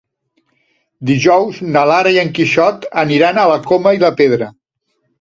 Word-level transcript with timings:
Dijous 1.09 1.59
na 1.77 1.85
Lara 1.91 2.15
i 2.17 2.19
en 2.23 2.33
Quixot 2.39 2.91
aniran 3.05 3.41
a 3.45 3.49
la 3.55 3.63
Coma 3.71 3.97
i 4.01 4.07
la 4.09 4.15
Pedra. 4.23 4.55